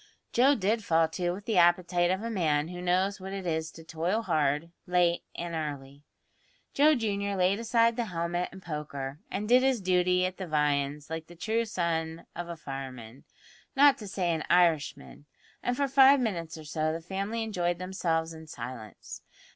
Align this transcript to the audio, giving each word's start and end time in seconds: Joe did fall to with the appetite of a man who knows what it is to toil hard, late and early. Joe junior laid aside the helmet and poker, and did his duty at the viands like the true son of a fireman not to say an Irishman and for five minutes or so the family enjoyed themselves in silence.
Joe 0.33 0.55
did 0.55 0.83
fall 0.83 1.07
to 1.09 1.29
with 1.29 1.45
the 1.45 1.59
appetite 1.59 2.09
of 2.09 2.23
a 2.23 2.31
man 2.31 2.69
who 2.69 2.81
knows 2.81 3.19
what 3.19 3.33
it 3.33 3.45
is 3.45 3.69
to 3.73 3.83
toil 3.83 4.23
hard, 4.23 4.71
late 4.87 5.21
and 5.35 5.53
early. 5.53 6.01
Joe 6.73 6.95
junior 6.95 7.35
laid 7.35 7.59
aside 7.59 7.95
the 7.97 8.05
helmet 8.05 8.49
and 8.51 8.63
poker, 8.63 9.19
and 9.29 9.47
did 9.47 9.61
his 9.61 9.79
duty 9.79 10.25
at 10.25 10.37
the 10.37 10.47
viands 10.47 11.11
like 11.11 11.27
the 11.27 11.35
true 11.35 11.65
son 11.65 12.25
of 12.35 12.49
a 12.49 12.57
fireman 12.57 13.25
not 13.75 13.99
to 13.99 14.07
say 14.07 14.31
an 14.31 14.43
Irishman 14.49 15.27
and 15.61 15.77
for 15.77 15.87
five 15.87 16.19
minutes 16.19 16.57
or 16.57 16.63
so 16.65 16.91
the 16.91 16.99
family 16.99 17.43
enjoyed 17.43 17.77
themselves 17.77 18.33
in 18.33 18.47
silence. 18.47 19.21